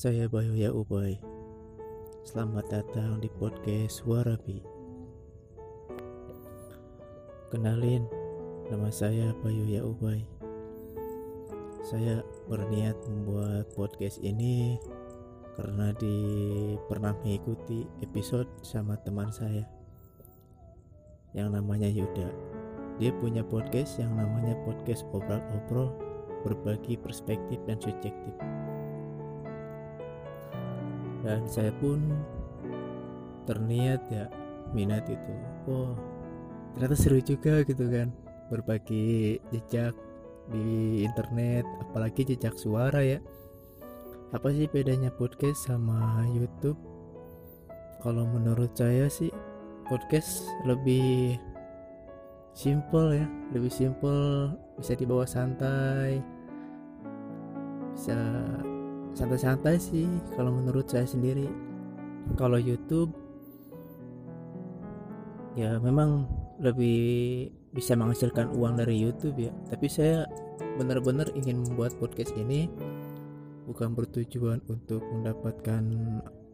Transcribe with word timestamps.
Saya 0.00 0.32
Bayu 0.32 0.56
Ya 0.56 0.72
Ubay. 0.72 1.20
Selamat 2.24 2.72
datang 2.72 3.20
di 3.20 3.28
podcast 3.36 4.00
Suarabi. 4.00 4.64
Kenalin, 7.52 8.08
nama 8.72 8.88
saya 8.88 9.36
Bayu 9.44 9.68
Ya 9.68 9.84
Ubay. 9.84 10.24
Saya 11.84 12.24
berniat 12.48 12.96
membuat 13.12 13.68
podcast 13.76 14.24
ini 14.24 14.80
karena 15.60 15.92
di 16.00 16.16
pernah 16.88 17.12
mengikuti 17.20 17.84
episode 18.00 18.48
sama 18.64 18.96
teman 19.04 19.28
saya 19.28 19.68
yang 21.36 21.52
namanya 21.52 21.92
Yuda. 21.92 22.32
Dia 22.96 23.12
punya 23.20 23.44
podcast 23.44 24.00
yang 24.00 24.16
namanya 24.16 24.56
podcast 24.64 25.04
obrol-obrol 25.12 25.92
berbagi 26.48 26.96
perspektif 26.96 27.60
dan 27.68 27.76
subjektif. 27.84 28.32
Dan 31.20 31.44
saya 31.48 31.72
pun 31.80 32.00
terniat 33.44 34.00
ya 34.08 34.26
minat 34.72 35.04
itu. 35.10 35.34
Oh, 35.68 35.94
ternyata 36.74 36.96
seru 36.96 37.20
juga 37.20 37.66
gitu 37.66 37.90
kan 37.90 38.14
berbagi 38.50 39.38
jejak 39.54 39.94
di 40.50 41.02
internet, 41.06 41.62
apalagi 41.82 42.26
jejak 42.34 42.58
suara 42.58 43.02
ya. 43.02 43.18
Apa 44.30 44.50
sih 44.54 44.70
bedanya 44.70 45.10
podcast 45.10 45.70
sama 45.70 46.26
YouTube? 46.30 46.78
Kalau 48.00 48.24
menurut 48.30 48.72
saya 48.74 49.10
sih 49.10 49.30
podcast 49.86 50.46
lebih 50.64 51.36
simple 52.54 53.18
ya, 53.18 53.26
lebih 53.54 53.70
simple, 53.70 54.54
bisa 54.78 54.94
dibawa 54.94 55.26
santai, 55.26 56.22
bisa 57.94 58.18
santai-santai 59.14 59.76
sih 59.76 60.06
kalau 60.34 60.54
menurut 60.54 60.86
saya 60.86 61.06
sendiri. 61.06 61.48
Kalau 62.38 62.60
YouTube 62.60 63.10
ya 65.58 65.82
memang 65.82 66.30
lebih 66.62 67.50
bisa 67.74 67.98
menghasilkan 67.98 68.54
uang 68.54 68.78
dari 68.78 68.98
YouTube 68.98 69.38
ya, 69.38 69.52
tapi 69.70 69.90
saya 69.90 70.26
benar-benar 70.78 71.30
ingin 71.34 71.66
membuat 71.66 71.94
podcast 71.98 72.30
ini 72.38 72.70
bukan 73.66 73.94
bertujuan 73.94 74.62
untuk 74.66 75.02
mendapatkan 75.10 75.82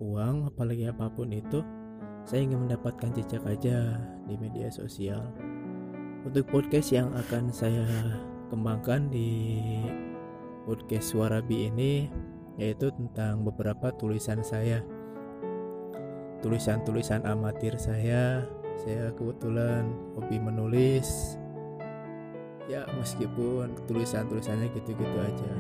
uang 0.00 0.53
apalagi 0.53 0.88
apa 0.88 1.09
pun 1.12 1.33
itu. 1.33 1.61
Saya 2.27 2.42
ingin 2.42 2.66
mendapatkan 2.66 3.14
jejak 3.14 3.44
aja 3.47 4.03
di 4.27 4.34
media 4.34 4.66
sosial. 4.66 5.22
Untuk 6.27 6.50
podcast 6.50 6.91
yang 6.91 7.14
akan 7.14 7.55
saya 7.55 7.86
kembangkan 8.50 9.06
di 9.14 9.55
podcast 10.66 11.14
Suara 11.14 11.38
Bi 11.38 11.70
ini 11.70 12.11
yaitu 12.57 12.89
tentang 12.93 13.45
beberapa 13.45 13.93
tulisan 13.97 14.41
saya. 14.41 14.81
Tulisan-tulisan 16.41 17.25
amatir 17.25 17.77
saya 17.81 18.45
saya 18.81 19.09
kebetulan 19.17 19.89
hobi 20.17 20.37
menulis. 20.37 21.41
Ya 22.67 22.83
meskipun 22.99 23.79
tulisan-tulisannya 23.87 24.69
gitu-gitu 24.75 25.17
aja. 25.23 25.53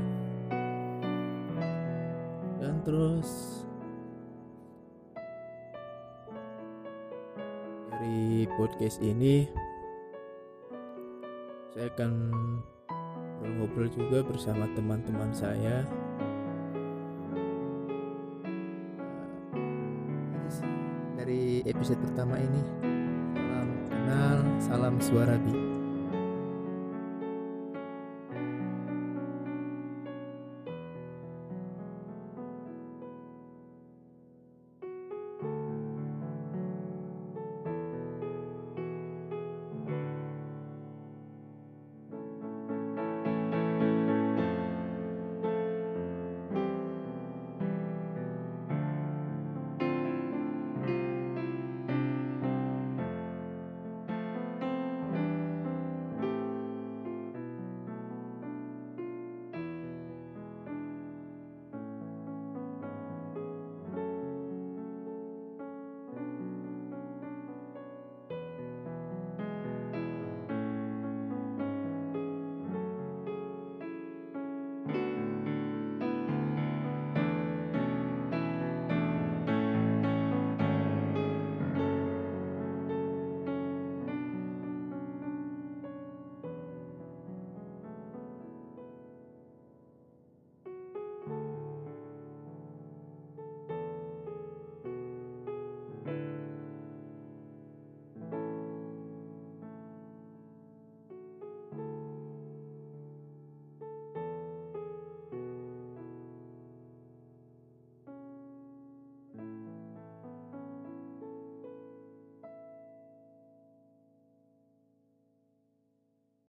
Dan 2.58 2.82
terus 2.82 3.62
dari 7.94 8.50
podcast 8.58 8.98
ini 9.00 9.46
saya 11.70 11.92
akan 11.94 12.12
ngobrol 13.60 13.86
juga 13.92 14.26
bersama 14.26 14.66
teman-teman 14.74 15.30
saya 15.30 15.86
dari 21.26 21.58
episode 21.66 21.98
pertama 22.06 22.38
ini. 22.38 22.62
Salam 23.34 23.70
kenal 23.90 24.38
salam 24.62 24.94
suara 25.02 25.34
bi 25.42 25.75